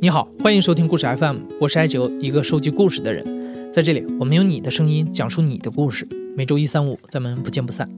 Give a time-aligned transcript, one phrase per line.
[0.00, 3.72] 你好，欢迎收听故事 FM，我是艾哲，一个收集故事的人。
[3.72, 6.06] 在这里，我们用你的声音讲述你的故事。
[6.36, 7.88] 每周一、三、五，咱们不见不散。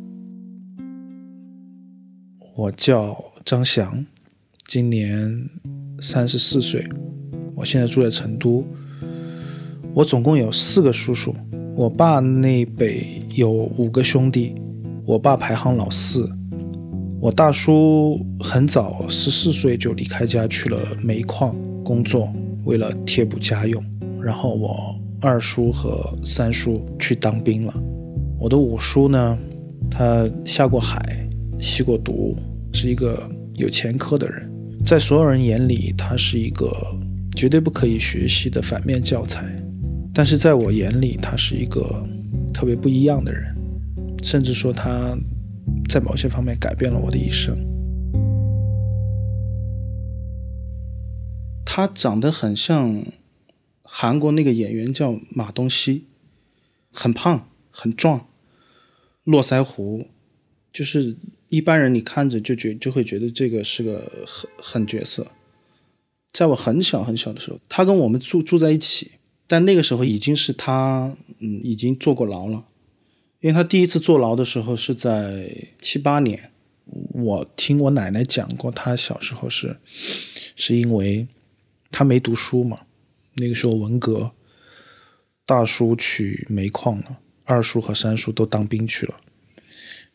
[2.55, 4.07] 我叫张翔，
[4.69, 5.51] 今年
[6.01, 6.89] 三十四岁，
[7.57, 8.65] 我现在住在成都。
[9.93, 11.35] 我总共有四个叔叔，
[11.77, 14.55] 我爸那辈有五个兄弟，
[15.05, 16.27] 我爸排行老四。
[17.21, 21.55] 我大叔很早，十四岁就离开家去了煤矿。
[21.85, 22.33] 工作
[22.65, 23.85] 为了贴补家用，
[24.23, 27.75] 然后我二叔和三叔去当兵了。
[28.41, 29.39] 我的五叔呢，
[29.91, 31.29] 他下过海，
[31.61, 32.35] 吸过毒，
[32.73, 33.23] 是一个
[33.55, 34.51] 有前科的人，
[34.83, 36.75] 在所有人眼里，他是一个
[37.37, 39.45] 绝对不可以学习的反面教材。
[40.19, 42.03] 但是在我眼里，他是一个
[42.55, 43.55] 特别不一样的人，
[44.23, 45.15] 甚至说他
[45.91, 47.55] 在某些方面改变了我的一生。
[51.67, 53.05] 他长得很像
[53.83, 56.07] 韩国那个演员，叫马东锡，
[56.91, 58.27] 很胖很壮，
[59.25, 60.07] 络腮胡，
[60.73, 61.15] 就是
[61.51, 65.27] 一般人你看着就觉就会觉得这个是个狠狠角色。
[66.33, 69.11] 在我很小很小的时候，他跟我们住住在一起，
[69.47, 72.65] 但那个时候已经是他嗯已经坐过牢了，
[73.41, 76.51] 因为他第一次坐牢的时候是在七八年，
[77.13, 79.77] 我听我奶奶讲过，他小时候是
[80.55, 81.27] 是因为。
[81.93, 82.81] 他没读书嘛，
[83.37, 84.33] 那个时候文革，
[85.47, 89.15] 大叔去煤矿了，二叔和三叔都当兵去了，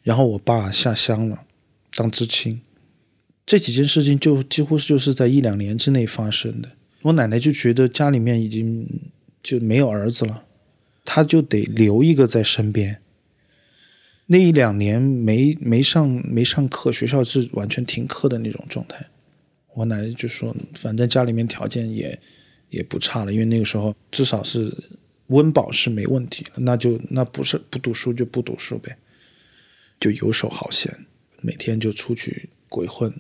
[0.03, 1.43] 然后我爸下乡了，
[1.95, 2.61] 当知青，
[3.45, 6.73] 这几件事情就几乎就是在一两年之内发生的。
[7.03, 8.87] 我奶奶就觉得家里面已经
[9.42, 10.45] 就没有儿子了，
[11.06, 13.02] 他就得留一个在身边。
[14.28, 19.06] 那一两年没没上没上课，学校是完全停课的那种状态。
[19.73, 22.17] 我奶奶就说：“反正家里面条件也
[22.70, 24.73] 也不差了，因为那个时候至少是
[25.27, 28.98] 温饱是没问题，那就那不是不读书就不读书呗，
[29.99, 31.05] 就游手好闲，
[31.42, 33.14] 每天就出去鬼混，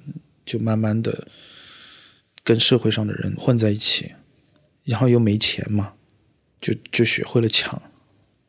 [0.45, 1.27] 就慢慢的
[2.43, 4.11] 跟社会上的人混在一起，
[4.83, 5.93] 然后又没钱嘛，
[6.61, 7.81] 就就学会了抢，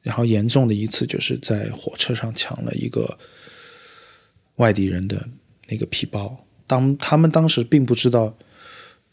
[0.02, 3.18] 然后严重的一次就是在火车上抢了一个
[4.56, 5.28] 外地人的
[5.68, 8.34] 那个皮包。”当他们当时并不知道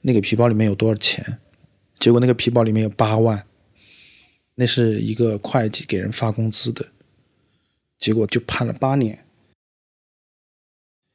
[0.02, 1.40] 那个皮包里面有多少钱，
[1.96, 3.46] 结果那个皮包里面有八万，
[4.56, 6.88] 那是一个会计给人发工资的，
[7.98, 9.26] 结果就判了八年，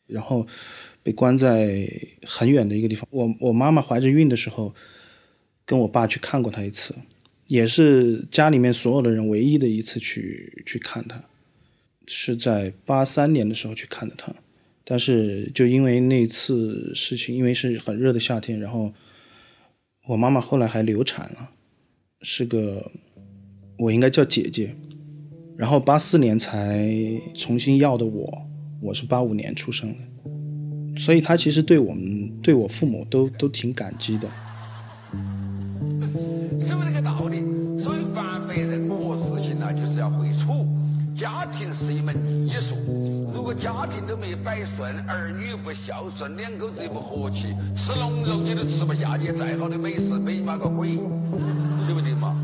[0.06, 0.46] 然后
[1.02, 1.88] 被关在
[2.26, 3.08] 很远的一个地方。
[3.10, 4.74] 我我妈妈怀着孕的时候，
[5.64, 6.94] 跟我爸去看过他一次，
[7.48, 11.22] 也是家里面所有的人唯一的一次去去看他，
[12.06, 14.34] 是在八三年的时候去看的他。
[14.86, 18.92] 但是就因为那次事情，因为是很热的夏天，然后
[20.06, 21.50] 我妈妈后来还流产了，
[22.20, 22.92] 是个
[23.78, 24.74] 我应该叫姐姐，
[25.56, 26.92] 然后八四年才
[27.34, 28.46] 重新要的我，
[28.82, 34.30] 我是八五年出生的，所以她其实对我们对我父母都都挺感激的。
[45.06, 50.96] 儿女不孝顺，两口子又不和气，吃龙肉你都吃不下，你再好的美食美嘛个鬼，
[51.86, 52.34] 对不对嘛？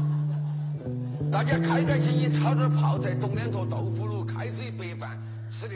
[1.30, 5.18] 大家开开心心炒点泡菜，炖两坨豆腐乳，开嘴白饭。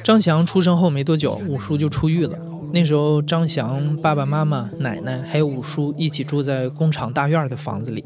[0.03, 2.39] 张翔出生后没多久，五叔就出狱了。
[2.73, 8.05] 那时候，张翔爸爸妈妈、奶奶还有五叔一起住在工厂大院的房子里。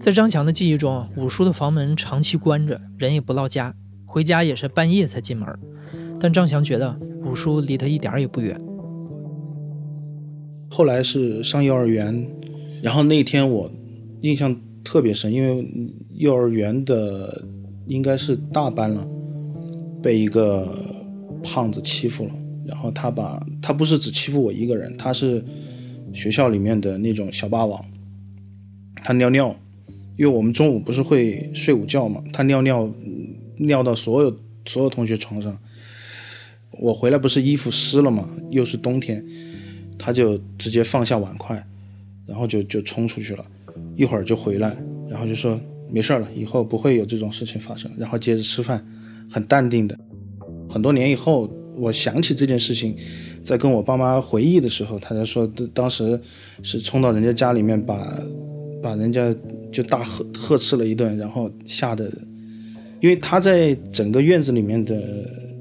[0.00, 3.74] 在张翔的记忆中，五叔的房门长期关着，人也不落家，
[4.06, 5.46] 回家也是半夜才进门。
[6.20, 8.60] 但张翔觉得五叔离他一点也不远。
[10.70, 12.26] 后来是上幼儿园，
[12.82, 13.70] 然后那天我
[14.20, 15.66] 印象特别深，因为
[16.14, 17.44] 幼儿园的
[17.86, 19.06] 应该是大班了，
[20.02, 20.68] 被一个
[21.42, 22.30] 胖子欺负了。
[22.66, 25.42] 然后他把他不是只欺负我一个人，他是
[26.12, 27.82] 学校里面的那种小霸王。
[28.96, 29.54] 他尿尿，
[30.16, 32.88] 因为我们中午不是会睡午觉嘛，他尿尿
[33.56, 34.36] 尿到所有
[34.66, 35.58] 所有同学床上。
[36.80, 38.28] 我回来不是衣服湿了吗？
[38.50, 39.24] 又是冬天，
[39.98, 41.62] 他就直接放下碗筷，
[42.26, 43.44] 然后就就冲出去了，
[43.94, 44.76] 一会儿就回来，
[45.08, 45.60] 然后就说
[45.90, 48.84] 没事了，以后不会有这种事情发生，然后接着吃饭，
[49.30, 49.98] 很淡定的。
[50.68, 52.94] 很多年以后，我想起这件事情，
[53.42, 56.20] 在跟我爸妈回忆的时候，他就说当时
[56.62, 58.22] 是冲到人家家里面，把
[58.82, 59.34] 把人家
[59.72, 62.10] 就大呵呵斥了一顿，然后吓得
[63.00, 64.94] 因为他在整个院子里面的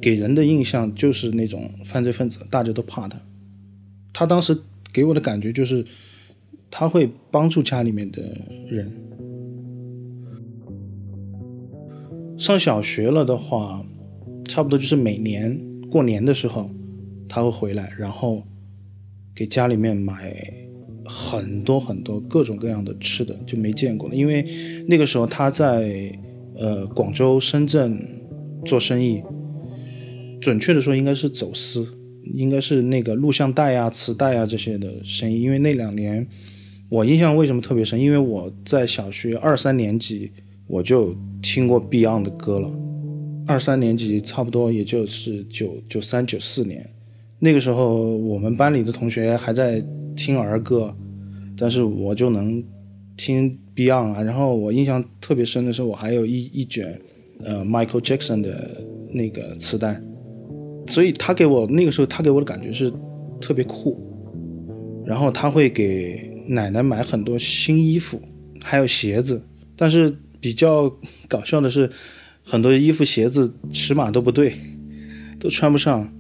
[0.02, 3.20] 给人的印象就是那种犯罪分子，大家都怕他。
[4.14, 4.58] 他当时
[4.92, 5.86] 给我的感觉就是
[6.70, 8.22] 他会帮助家里面的
[8.68, 8.92] 人。
[12.38, 13.84] 上小学了的话，
[14.46, 15.60] 差不多就是每年
[15.90, 16.70] 过年的时候
[17.28, 18.44] 他会回来，然后
[19.36, 20.36] 给家里面买
[21.06, 24.16] 很多很多各种各样的吃的，就没见过了。
[24.16, 24.46] 因为
[24.88, 26.18] 那个时候他在。
[26.60, 28.04] 呃，广州、深圳
[28.66, 29.22] 做生意，
[30.40, 31.88] 准确的说应该是走私，
[32.34, 35.42] 应该是那个录像带啊、磁带啊这些的声音。
[35.42, 36.26] 因为那两年
[36.90, 38.00] 我印象为什么特别深？
[38.00, 40.32] 因为我在小学二三年级
[40.68, 42.72] 我就听过 Beyond 的歌了。
[43.46, 46.90] 二三年级差不多也就是九九三九四年，
[47.40, 49.84] 那个时候我们班里的同学还在
[50.16, 50.94] 听儿歌，
[51.58, 52.64] 但是我就能
[53.16, 53.58] 听。
[53.78, 57.00] Beyond 啊，然后我印象特别深的是，我还有一一卷，
[57.46, 60.02] 呃，Michael Jackson 的那个磁带，
[60.88, 62.92] 所以他给我那个时候他给我的感觉是
[63.40, 64.00] 特别酷，
[65.06, 68.22] 然后他会给奶奶买很多新衣服，
[68.64, 69.42] 还有鞋子，
[69.76, 70.92] 但是比较
[71.28, 71.90] 搞笑的是，
[72.44, 74.54] 很多衣服鞋子尺码都不对，
[75.40, 76.12] 都穿不上，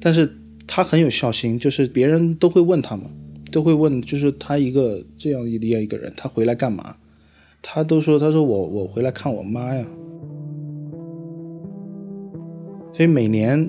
[0.00, 3.04] 但是他很有孝心，就是别人都会问他嘛。
[3.50, 6.94] 都会问，就是他一个这样一样一个人，他回来干嘛？
[7.62, 9.86] 他都说，他说我我回来看我妈呀。
[12.92, 13.66] 所以每年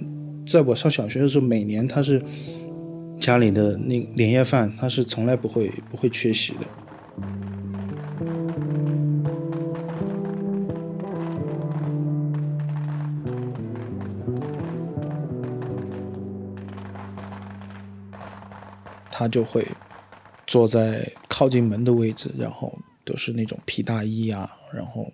[0.50, 2.20] 在我上小学的时候，每年他是
[3.22, 6.60] 家里的那年夜饭，他是从来不会不会缺席的。
[19.12, 19.68] 他就会
[20.48, 25.12] 坐在靠近门的位置，然后都是那种皮大衣啊，然后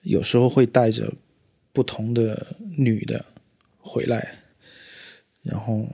[0.00, 1.12] 有时候会带着
[1.74, 2.46] 不同的
[2.78, 3.22] 女的
[3.88, 4.40] 回来，
[5.42, 5.88] 然后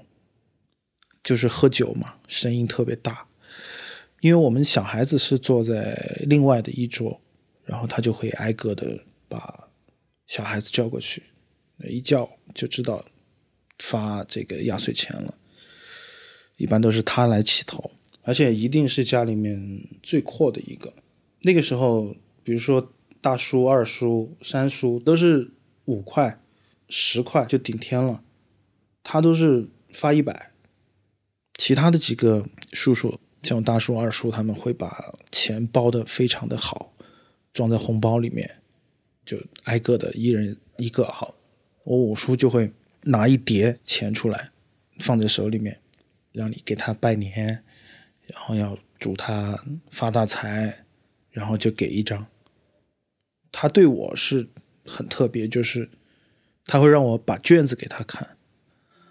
[1.23, 3.27] 就是喝酒嘛，声音特别大，
[4.21, 7.21] 因为我们小孩子是坐在另外的一桌，
[7.65, 8.99] 然后他就会挨个的
[9.29, 9.69] 把
[10.27, 11.23] 小孩子叫过去，
[11.89, 13.05] 一叫就知道
[13.79, 15.39] 发这个压岁钱了。
[16.57, 17.91] 一般都是他来起头，
[18.23, 20.93] 而且一定是家里面最阔的一个。
[21.43, 25.51] 那个时候，比如说大叔、二叔、三叔都是
[25.87, 26.41] 五块、
[26.89, 28.23] 十块就顶天了，
[29.03, 30.53] 他都是发一百。
[31.57, 36.93] 其他的几个叔叔，像大叔、二叔，他们会把钱包的非常的好，
[37.53, 38.59] 装在红包里面，
[39.25, 41.35] 就挨个的一人一个好。
[41.85, 42.73] 我五叔就会
[43.03, 44.51] 拿一叠钱出来，
[44.99, 45.81] 放在手里面。
[46.33, 47.63] 让你给他拜年，
[48.27, 50.85] 然后要祝他发大财，
[51.31, 52.27] 然后就给一张。
[53.53, 54.49] 他对我是
[54.85, 55.89] 很特别，就是
[56.67, 58.27] 他会让我把卷子给他看，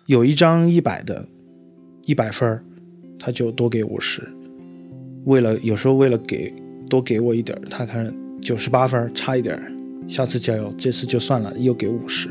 [0.08, 1.28] 有一张一百的，
[2.06, 2.64] 一百分
[3.20, 4.28] 他就多给五十。
[5.26, 6.54] 为了有时候为了给
[6.90, 9.58] 多给我一点他看九十八分差一点
[10.08, 12.30] 下次加油，这次就算了，又给五十。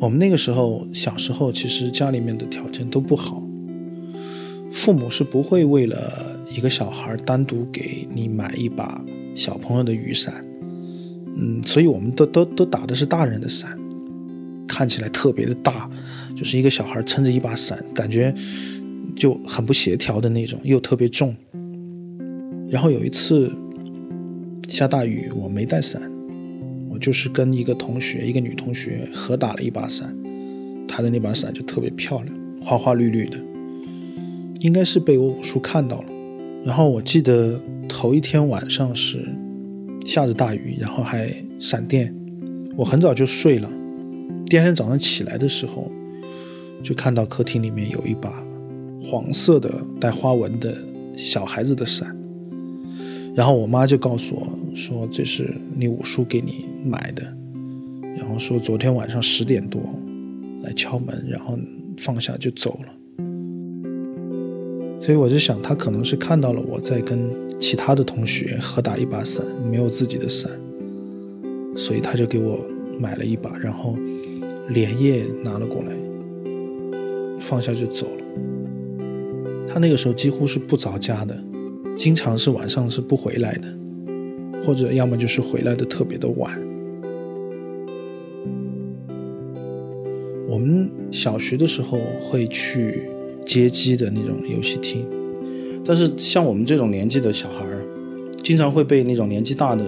[0.00, 3.42] 我们那个时候小时候，其实家里面的条件都不好，
[4.70, 9.02] 父母是不会为了一个小孩单独给你买一把
[9.34, 10.44] 小朋友的雨伞，
[11.36, 13.78] 嗯，所以我们都都都打的是大人的伞，
[14.66, 15.88] 看起来特别的大，
[16.36, 18.34] 就是一个小孩撑着一把伞，感觉
[19.16, 21.34] 就很不协调的那种，又特别重。
[22.70, 23.50] 然后有一次
[24.68, 26.02] 下大雨，我没带伞。
[26.90, 30.14] 我就是跟一个同学，一个女同学合打了一把伞，
[30.88, 33.38] 她的那把伞就特别漂亮，花花绿绿的，
[34.60, 36.06] 应该是被我五叔看到了。
[36.64, 39.24] 然后我记得头一天晚上是
[40.04, 42.14] 下着大雨，然后还闪电，
[42.76, 43.70] 我很早就睡了。
[44.46, 45.90] 第二天早上起来的时候，
[46.82, 48.32] 就看到客厅里面有一把
[49.00, 50.76] 黄色的带花纹的
[51.16, 52.14] 小孩子的伞。
[53.34, 57.22] 然后我妈就告诉我说：“这是你五叔给你买的。”
[58.18, 59.80] 然后说昨天晚上十点多
[60.62, 61.56] 来敲门，然后
[61.96, 62.97] 放下就走了。
[65.08, 67.18] 所以我就想，他可能是看到了我在跟
[67.58, 70.50] 其他的同学合打一把伞，没有自己的伞，
[71.74, 72.62] 所以他就给我
[73.00, 73.96] 买了一把，然后
[74.68, 75.96] 连夜拿了过来，
[77.40, 78.22] 放下就走了。
[79.66, 81.34] 他那个时候几乎是不着家的。
[81.96, 86.52] 经常是晚上是不回来的，或者要么就是回来的特别的晚。
[90.46, 93.08] 我们小学的时候会去
[93.48, 95.06] 街机的那种游戏厅，
[95.82, 97.80] 但是像我们这种年纪的小孩儿，
[98.42, 99.82] 经常会被那种年纪大的，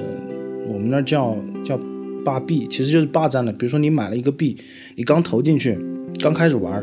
[0.66, 1.78] 我们那叫叫
[2.24, 3.52] 霸币，其实就是霸占的。
[3.52, 4.56] 比如说你买了一个币，
[4.96, 5.78] 你刚投进去，
[6.20, 6.82] 刚开始玩，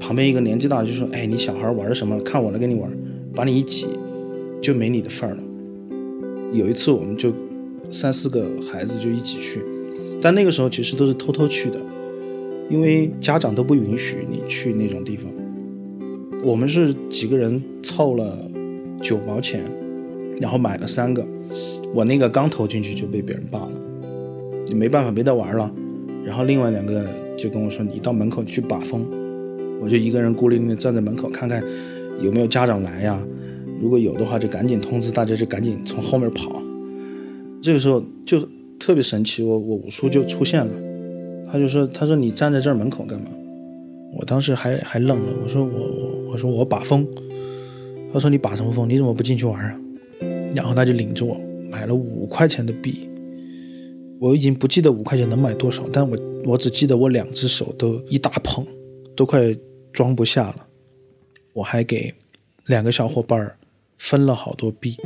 [0.00, 2.18] 旁边一个年纪大的就说：“哎，你小孩玩什么？
[2.20, 2.90] 看我来跟你玩。”
[3.36, 3.86] 把你一挤，
[4.62, 5.42] 就没你的份儿了。
[6.54, 7.30] 有一次我们就
[7.90, 9.60] 三四个孩子就一起去，
[10.22, 11.78] 但那个时候其实都是偷偷去的，
[12.70, 15.30] 因为家长都不允许你去那种地方。
[16.46, 18.48] 我们是几个人凑了
[19.02, 19.64] 九毛钱，
[20.40, 21.26] 然后买了三个。
[21.92, 23.72] 我那个刚投进去就被别人霸了，
[24.68, 25.68] 你没办法没得玩了。
[26.24, 27.04] 然后另外两个
[27.36, 29.04] 就跟我说：“你到门口去把风。”
[29.82, 31.60] 我就一个人孤零零的站在门口看看
[32.22, 33.20] 有没有家长来呀。
[33.82, 36.62] 如果有的话，就赶紧通知大家，就赶紧从后面跑。
[37.60, 38.38] 这个时候就
[38.78, 40.72] 特别神奇，我我五叔就出现了，
[41.50, 43.26] 他就说：“他说你站在这儿门口干嘛？”
[44.18, 47.06] 我当时还还愣了，我说：“我我我说我把风。”
[48.12, 48.88] 他说：“你把什么风？
[48.88, 49.80] 你怎么不进去玩啊？”
[50.54, 51.38] 然后他就领着我
[51.70, 53.08] 买了五块钱的币，
[54.18, 58.66] 我已经不记得五块钱能买多少，但我我只记得我两只手都一大捧，
[59.14, 59.54] 都快
[59.92, 60.66] 装不下了。
[61.52, 62.14] 我还给
[62.66, 63.58] 两个小伙伴儿
[63.98, 64.96] 分了好多币，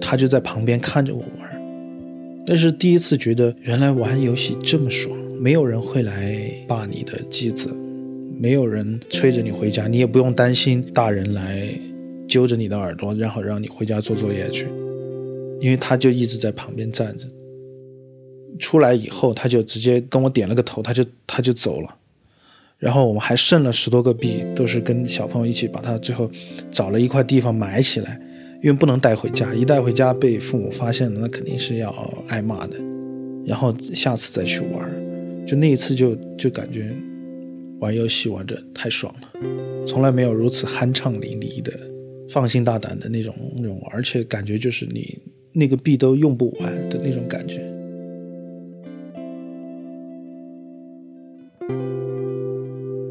[0.00, 2.44] 他就在旁边看着我玩。
[2.46, 7.68] 那是第一次觉得原来玩游戏这么爽，没有人会来霸你的机子，
[8.40, 11.68] 没有人催着你回家，你也不用担心大人来
[12.28, 14.68] 揪着你的耳朵，然后让你回家做作业去，
[15.60, 17.26] 因为他就一直在旁边站着。
[18.58, 21.96] 出来以后，他就直接跟我点了个头，他就他就走了。
[22.78, 26.30] 然后我们还剩了十多个币，都是跟小朋友一起把它最后
[26.70, 28.20] 找了一块地方埋起来，
[28.62, 31.92] 因为不能带回家，一带回家被父母发现了，那肯定是要
[32.28, 32.76] 挨骂的。
[33.44, 34.88] 然后下次再去玩，
[35.46, 36.94] 就那一次就就感觉
[37.80, 41.72] 玩游戏玩着太爽了，从来没有如此酣畅淋漓的、
[42.28, 45.16] 放心大胆的那种那种，而且感觉就是你
[45.52, 47.64] 那个币都用不完的那种感觉。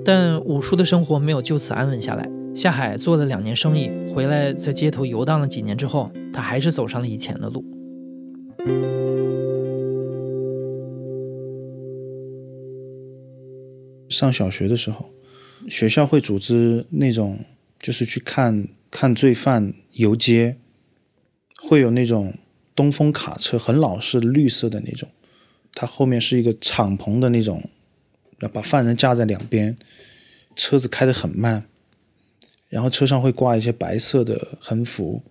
[0.04, 7.64] 但五叔的生活没有就此安稳下来，下海做了两年生意，回来在街头游荡了几年之后，他还是走上了以前的路。
[14.18, 15.12] 上小学的时候，
[15.70, 17.40] 学校会组织那种，
[17.80, 20.58] 就是去看看罪犯游街，
[21.62, 22.34] 会有那种
[22.76, 25.08] 东风卡车，很老式绿色的那种，
[25.74, 27.70] 它后面是一个敞篷的那种，
[28.52, 29.78] 把犯人架在两边。
[30.56, 31.66] 车子开得很慢，
[32.68, 35.22] 然后车上会挂一些白色的横幅，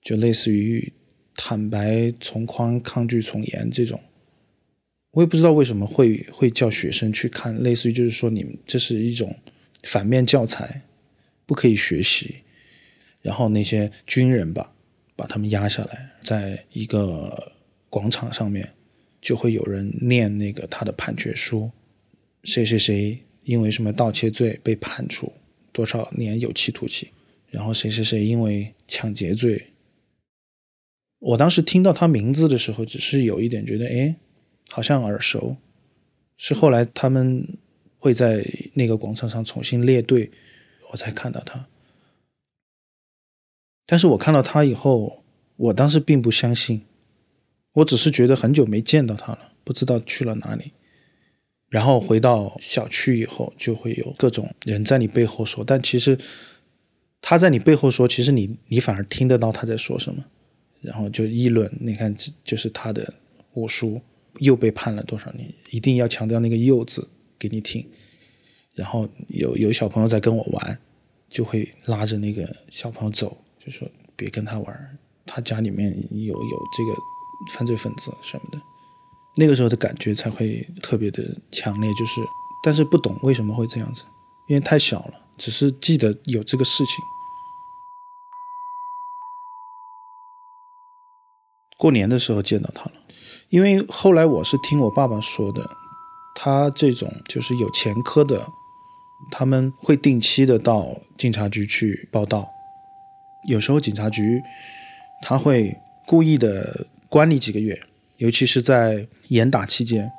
[0.00, 0.92] 就类似于
[1.34, 4.00] “坦白从宽，抗拒从严”这种。
[5.12, 9.34] 我也不知道为什么会会叫学生去看，类似于就是说你们这是一种
[9.84, 10.82] 反面教材，
[11.46, 12.36] 不可以学习。
[13.22, 14.74] 然后那些军人吧，
[15.14, 17.52] 把他们压下来，在一个
[17.88, 18.68] 广场上面，
[19.20, 21.70] 就会有人念那个他的判决书，
[22.44, 23.18] 谁谁谁。
[23.44, 25.32] 因为什么盗窃罪被判处
[25.72, 27.08] 多少年有期徒刑？
[27.50, 29.66] 然后谁谁谁因为抢劫罪，
[31.18, 34.14] 我当时听到他名字的时候，只是有一点觉得，哎，
[34.72, 35.56] 好像耳熟。
[36.36, 37.56] 是后来他们
[37.98, 40.30] 会在那个广场上重新列队，
[40.90, 41.68] 我才看到他。
[43.86, 45.22] 但是我看到他以后，
[45.56, 46.82] 我当时并不相信，
[47.74, 50.72] 我只是觉得很久没见到他了，不知道去了哪里。
[51.68, 56.18] 然后回到小区以后，就会有各种人在你背后说，但其实
[57.20, 60.24] 他在你背后说，其实你你反而听得到他在说什么，
[60.80, 61.70] 然后就议论。
[61.80, 63.14] 你看，就是他的
[63.54, 64.00] 五叔
[64.38, 67.08] 又被判了多少年，一定要强调那个“又”字
[67.38, 67.86] 给你听。
[68.74, 70.78] 然后有有小朋友在跟我玩，
[71.28, 73.86] 就会拉着那个小朋友走，就说
[74.16, 76.94] 别跟他玩，他家里面有有这个
[77.52, 78.58] 犯罪分子什么的。
[79.36, 82.20] 那个时候的感觉才会特别的强烈，就是，
[82.62, 84.04] 但是不懂为什么会这样子，
[84.46, 86.94] 因为太小了，只是记得有这个事情。
[91.78, 92.92] 过年的时候见到他了，
[93.52, 95.68] 因为后来我是听我爸爸说的，
[96.34, 98.46] 他这种就是有前科的，
[99.30, 102.48] 他们会定期的到警察局去报道，
[103.46, 104.42] 有时候警察局
[105.20, 107.78] 他会故意的关你几个月。
[108.16, 110.10] 尤其是在严打期间，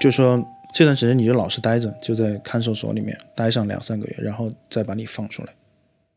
[0.00, 5.52] 就说这段时间你就老实待着，就在看守所里面待上两三个月，然后再把你放出来，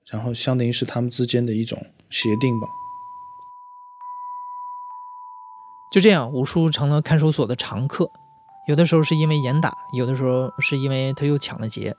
[0.10, 2.68] 然后相当于是他们之间的一种协定吧。
[5.98, 8.08] 就这样，五叔成了看守所的常客，
[8.68, 11.96] 有的时候是因为严打，有的时候是因为他又抢了劫。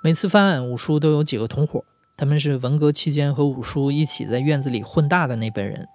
[0.00, 1.82] 每次犯案，五叔都有几个同伙，
[2.16, 5.88] 他们是文革期间和五叔一起在院子里混大的那辈人。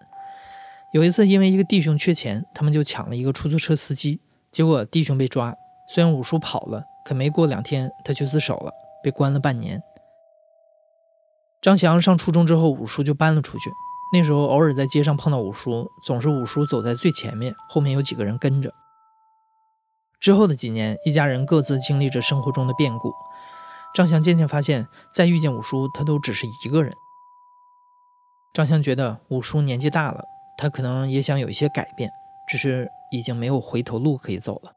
[0.91, 4.19] 有一次，因为一个弟兄缺钱，他们就抢了一个出租车司机，
[4.51, 5.55] 结果弟兄被抓。
[5.87, 9.81] 虽然五叔跑了，可没过两天他就自首了，被关了半年。
[11.61, 13.69] 张翔上初中之后，五叔就搬了出去。
[14.13, 18.73] 那时候偶尔在街上碰到五叔，总是五叔走在最前面，后面有几个人跟着。
[20.19, 23.13] 之后的几年，一家人各自经历着生活中的变故。
[23.95, 26.93] 张翔渐渐发现，再遇见五叔，他都只是一个人。
[28.53, 30.25] 张翔觉得五叔年纪大了，
[30.57, 32.11] 他可能也想有一些改变，
[32.49, 34.73] 只是已经没有回头路可以走了。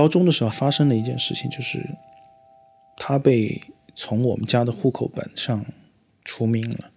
[0.00, 1.86] 高中的时候发生了一件事情，就是
[2.96, 3.60] 他被
[3.94, 5.62] 从我们家的户口本上
[6.24, 6.90] 除名了。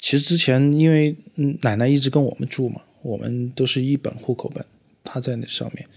[0.00, 1.14] 其实之前因为
[1.62, 2.80] 奶奶一直跟我们住嘛。
[3.02, 4.66] 我们都是一本户口本，
[5.04, 5.88] 他在那上面。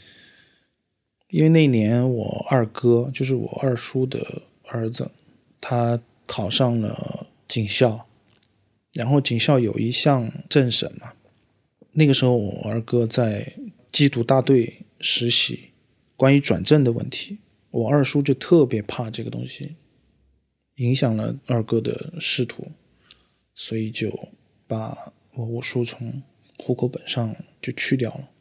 [1.31, 5.09] 因为那年我二哥，就是我二叔的儿子，
[5.59, 8.05] 他考上了警校，
[8.93, 11.11] 然后警校有一项政审嘛。
[11.93, 13.51] 那个时候我二哥在
[13.91, 15.71] 缉毒大队实习，
[16.19, 17.39] 关于转正的问题，
[17.71, 19.77] 我二叔就特别怕这个东西，
[20.75, 22.73] 影响了二哥的仕途，
[23.55, 24.27] 所以就
[24.67, 26.21] 把我五叔从。
[26.61, 28.31] 户口本上就去掉了。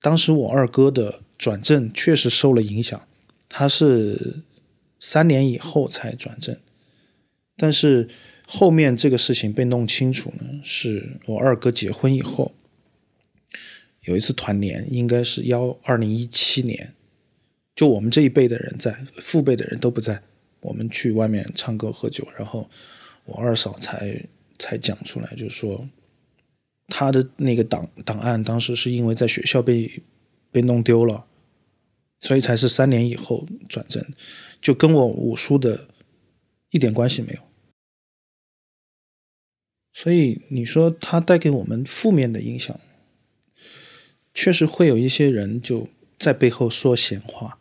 [0.00, 3.08] 当时我二哥的转正确实受了影响，
[3.48, 4.44] 他是
[5.00, 6.56] 三年以后才转正。
[7.56, 8.08] 但是
[8.46, 12.54] 后面这个事情被弄清楚呢，是我二哥结婚以后，
[14.02, 16.94] 有一次团年，应该是幺二零一七年，
[17.78, 20.20] 就我们这一辈的人在，父辈的人都不在，
[20.58, 22.68] 我们去外面唱歌喝酒，然后
[23.24, 24.20] 我二嫂才
[24.58, 25.88] 才讲出来，就说。
[26.88, 30.02] 他的那个档档案当时是因为在学校被
[30.50, 31.26] 被弄丢了，
[32.18, 34.02] 所以才是三年以后转正，
[34.60, 35.86] 就跟我五叔的
[36.70, 37.40] 一点关系没有。
[39.92, 42.80] 所以你说他带给我们负面的影响，
[44.32, 45.86] 确实会有一些人就
[46.18, 47.57] 在背后说闲话，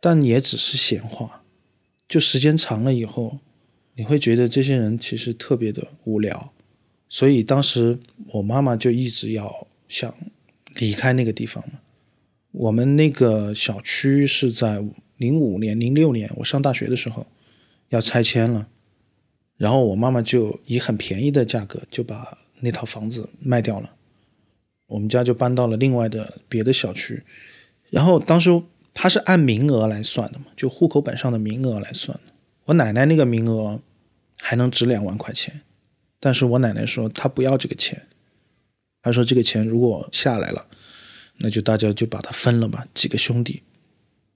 [0.00, 1.42] 但也只是闲话。
[2.08, 3.38] 就时间长了以后，
[3.94, 6.52] 你会觉得这些人其实特别的无聊。
[7.08, 7.98] 所以当时
[8.32, 10.14] 我妈妈就一直要想
[10.74, 11.80] 离开那个地方嘛。
[12.52, 14.82] 我们那个小区是在
[15.16, 17.26] 零五年、零六年我上大学的时候
[17.90, 18.68] 要拆迁了，
[19.56, 23.94] 然后我妈妈就以很便宜的价格就把那套房子卖掉了，
[24.86, 27.22] 我们家就搬到了另外的别的小区。
[27.90, 28.62] 然后当时
[28.98, 32.32] 他是按名额来算的嘛，就户口本上的名额来算的。
[32.64, 33.78] 我奶奶那个名额
[34.40, 35.60] 还能值两万块钱。
[36.18, 38.08] 但是我奶奶说她不要这个钱，
[39.02, 40.66] 她说这个钱如果下来了，
[41.36, 43.62] 那就大家就把它分了吧，几个兄弟。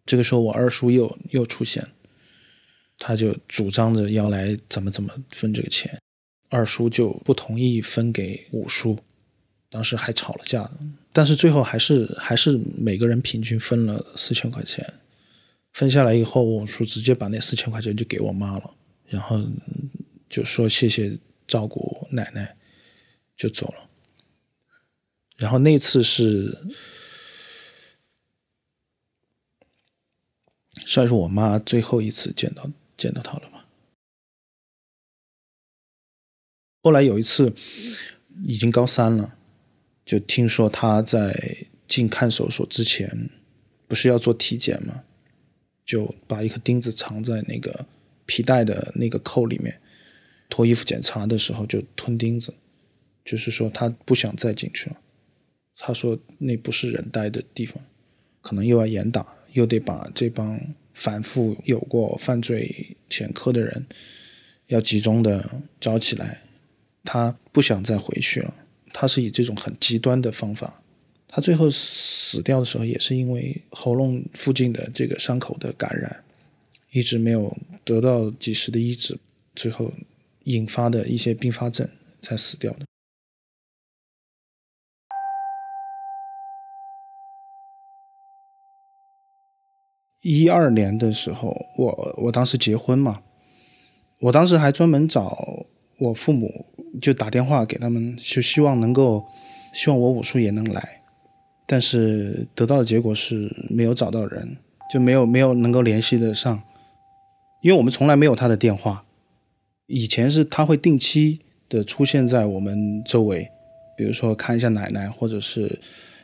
[0.05, 1.89] 这个时候我二叔又又出现，
[2.99, 5.99] 他就主张着要来怎么怎么分这个钱，
[6.51, 8.99] 二叔就不同意分给五叔，
[9.71, 10.79] 当时还吵了架呢，
[11.13, 14.95] 但是最后还是还是每个人平均分了四千块钱，
[15.73, 18.75] 分下来以后，我叔直接把那四千块钱就给我妈了，
[19.07, 19.41] 然后
[20.29, 21.19] 就说谢谢。
[21.51, 22.57] 照顾奶奶
[23.35, 23.91] 就走了，
[25.37, 26.57] 然后那次是
[30.87, 33.67] 算是我妈最后一次见到见到他了吧。
[36.85, 37.53] 后来有一次
[38.45, 39.37] 已经高三了，
[40.11, 43.31] 就听说他在进看守所之前
[43.87, 45.05] 不是要做体检吗？
[45.87, 47.87] 就把一颗钉子藏在那个
[48.27, 49.81] 皮带的那个扣里面。
[50.49, 52.53] 脱衣服检查的时候就吞钉子，
[53.25, 54.97] 就是说他不想再进去了。
[55.77, 57.81] 他说那不是人待的地方，
[58.41, 60.61] 可能又要严打，又得把这帮
[60.93, 63.87] 反复有过犯罪前科的人
[64.67, 66.43] 要集中的招起来。
[67.05, 68.53] 他不想再回去了。
[68.93, 70.83] 他是以这种很极端的方法。
[71.29, 76.25] 他最后死掉的时候也是因为喉咙附近的这个伤口的感染，
[76.91, 79.19] 一直没有得到及时的医治，
[79.55, 79.93] 最后。
[80.45, 81.87] 引发的一些并发症
[82.23, 82.79] 才死掉的。
[90.23, 93.23] 一二年的时候，我我当时结婚嘛，
[94.19, 95.67] 我当时还专门找
[95.99, 96.70] 我父母，
[97.01, 99.25] 就打电话给他们，就希望能够，
[99.73, 101.03] 希望我五叔也能来，
[101.67, 104.57] 但是得到的结果是没有找到人，
[104.93, 106.63] 就没有没有能够联系得上，
[107.63, 109.05] 因为我们从来没有他的电话。
[109.87, 113.51] 以前是他会定期的出现在我们周围，
[113.97, 115.81] 比如说看一下奶奶，或者是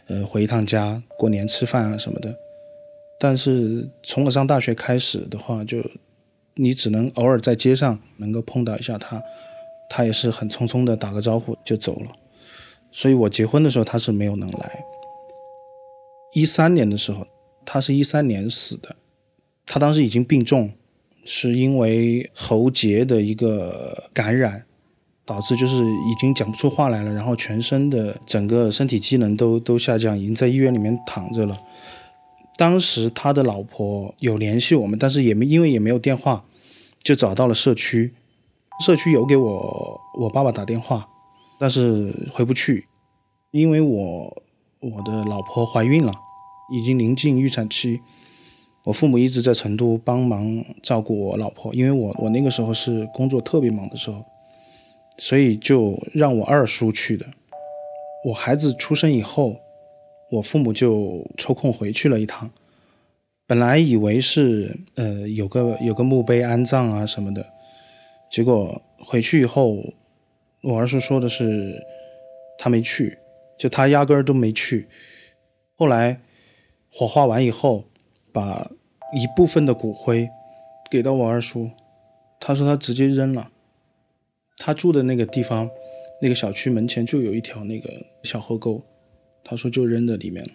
[0.06, 2.32] 呃，回一趟家过年吃饭啊什么的。
[3.18, 5.84] 但是从我上大学开始的话，就
[6.54, 9.20] 你只能偶尔在街上能够碰到一下他，
[9.88, 12.10] 他也是很匆匆的打个招呼就走了。
[12.90, 14.84] 所以我结婚的时候他是没有能来。
[16.32, 17.26] 一三年的时候，
[17.64, 18.94] 他是一三年死的，
[19.64, 20.70] 他当时已经病重，
[21.24, 24.64] 是因为喉结的一个感染，
[25.24, 31.56] 导致就是已经讲不出话来了，然后全身的整个身体机能都都下降，已经在医院里面躺着了。
[32.58, 36.44] 当时他的老婆有联系我们，但是也没因为也没有电话，
[37.02, 38.14] 就找到了社区。
[38.80, 41.08] 社区有给我我爸爸打电话，
[41.58, 42.86] 但是回不去，
[43.52, 44.42] 因为我
[44.80, 46.12] 我的老婆怀孕了，
[46.72, 48.00] 已经临近预产期。
[48.84, 54.24] 我父母一直在成都帮忙照顾我老婆，因为我我那个时候是工作特别忙的时候，
[55.18, 57.26] 所以就让我二叔去的。
[58.24, 59.56] 我孩子出生以后。
[60.28, 62.50] 我父母就抽空回去了一趟，
[63.46, 67.46] 本来以为是呃有个有个墓碑安葬啊什么的，
[68.30, 69.82] 结果回去以后，
[70.62, 71.82] 我二叔说的是
[72.58, 73.18] 他没去，
[73.58, 74.88] 就他压根儿都没去。
[75.76, 76.20] 后来
[76.90, 77.84] 火化完以后，
[78.32, 78.70] 把
[79.14, 80.28] 一部分的骨灰
[80.90, 81.70] 给到我二叔，
[82.40, 83.50] 他说他直接扔了。
[84.58, 85.70] 他住的那个地方，
[86.20, 87.90] 那个小区门前就有一条那个
[88.22, 88.82] 小河沟。
[89.44, 90.50] 他说就扔在里面了。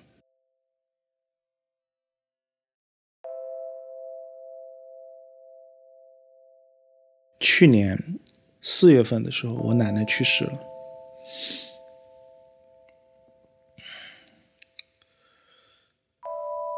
[7.61, 8.17] 去年
[8.59, 10.59] 四月份的时候，我奶奶去世了。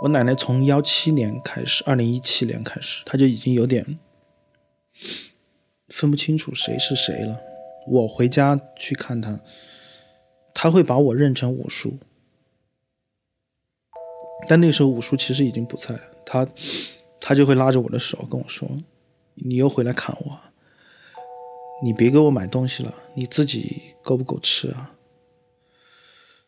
[0.02, 3.98] 我奶奶从幺七年开始，二零一七年开始，她就已经有点
[5.88, 7.40] 分不清楚谁是谁了。
[7.88, 9.40] 我回家去看她。
[10.54, 11.98] 他会把我认成五叔，
[14.50, 16.02] 但那时候五叔其实已经不在了。
[16.26, 16.46] 他，
[17.22, 18.70] 他就会拉着我的手跟我说
[19.36, 20.40] ：“你又回来看我，
[21.84, 24.92] 你别给我买东西了，你自己够不够吃啊？”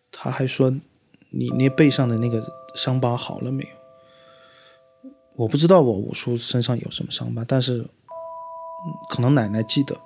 [0.10, 0.72] 他还说
[1.30, 2.42] ：“你那背上的那个
[2.74, 3.70] 伤疤好了没有？”
[5.36, 7.86] 我不知道我五叔身上有什么伤疤，但是
[9.10, 10.00] 可能奶奶记得。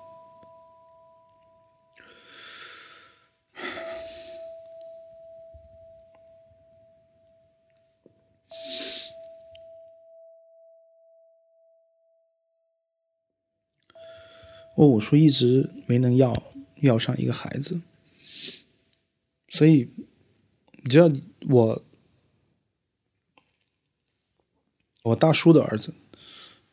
[14.79, 16.33] 我五叔一直没能要
[16.77, 17.81] 要上一个孩子，
[19.49, 19.89] 所以
[20.83, 21.11] 你知道
[21.49, 21.83] 我
[25.03, 25.93] 我大叔的儿子、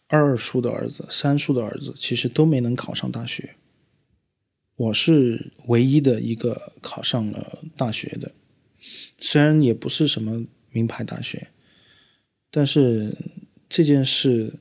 [0.06, 3.56] 二叔的儿子、三叔的儿子其实都没能考上大学，
[4.76, 8.30] 我是唯一的一个考上了大学的，
[9.18, 11.48] 虽然也不是什么名牌大学，
[12.52, 13.16] 但是
[13.68, 14.60] 这件事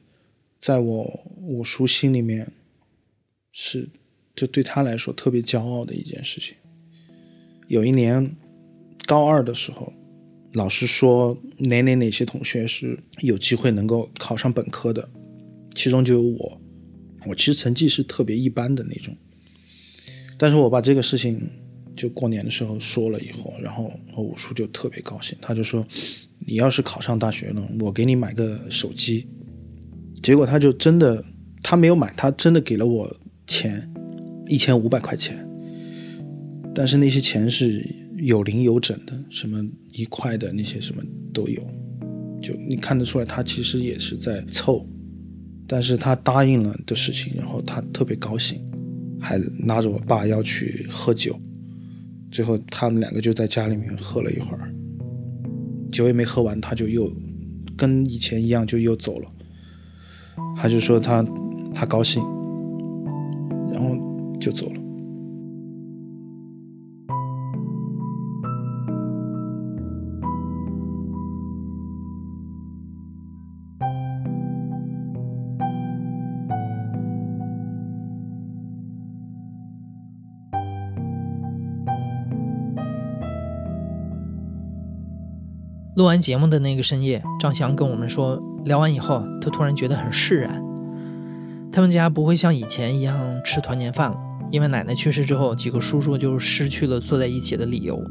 [0.57, 2.51] 在我五叔心里面。
[3.57, 3.87] 是，
[4.35, 6.57] 这对他来说特别骄傲的一件事情。
[7.69, 8.35] 有一年
[9.05, 9.93] 高二的时候，
[10.51, 15.09] 老师说哪哪哪些同学是有机会能够考上本科的，
[15.73, 16.61] 其中就有我。
[17.25, 19.15] 我其实成绩是特别一般的那种，
[20.37, 21.49] 但是我把这个事情
[21.95, 25.87] 就过年的时候说了以后，然后我五叔就特别高兴，他就说
[26.45, 29.25] ：“你要是考上大学了，我给你买个手机。”
[30.21, 31.23] 结果他就真的，
[31.63, 33.17] 他没有买，他真的给了我。
[33.47, 33.89] 钱
[34.47, 35.47] 一千五百块钱，
[36.73, 37.85] 但是那些钱是
[38.17, 41.01] 有零有整的，什么一块的那些什么
[41.33, 41.61] 都有，
[42.41, 44.87] 就你看得出来他其实也是在凑，
[45.67, 48.61] 但是他答应了的事情，然后他特别高兴，
[49.19, 51.39] 还拉着我爸要去喝酒，
[52.31, 54.73] 最后他们两个就在家里面喝了一会儿，
[55.91, 57.11] 酒也没喝完，他就又
[57.77, 59.29] 跟以前一样就又走了，
[60.57, 61.25] 他就说他
[61.73, 62.23] 他高兴。
[64.45, 64.79] 就走了。
[85.95, 90.61] 录完节目的那个深夜，张翔跟我们说，聊完以后，他突然觉得很释然。
[91.71, 94.17] 他们家不会像以前一样吃团年饭了，
[94.51, 98.01] 因为奶奶去世之后，几个叔叔就失去了坐在一起的理由。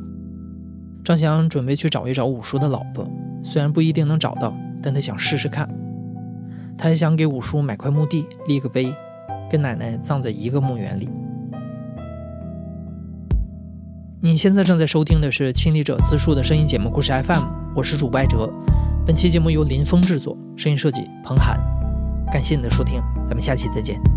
[1.04, 3.08] 张翔准备去找一找五叔的老婆，
[3.42, 5.68] 虽然不一定能找到，但他想试试看。
[6.76, 8.92] 他还想给五叔买块墓地，立个碑，
[9.50, 11.08] 跟奶奶葬在一个墓园里。
[14.20, 17.42] 你现在正在收听的是《亲历者自述》的声音节目《故事 FM》，
[17.76, 18.50] 我是主播艾哲。
[19.06, 21.56] 本期节目由林峰制作，声音设计彭涵。
[22.32, 24.13] 感谢你的收听，咱们下期再见。